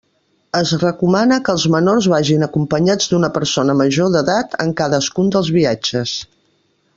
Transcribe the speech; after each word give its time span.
Es 0.59 0.69
recomana 0.83 1.35
que 1.49 1.53
els 1.57 1.65
menors 1.75 2.07
vagin 2.13 2.45
acompanyats 2.47 3.11
d'una 3.11 3.29
persona 3.37 3.77
major 3.83 4.11
d'edat 4.17 4.57
en 4.65 4.73
cadascun 4.81 5.31
dels 5.37 5.53
viatges. 5.59 6.17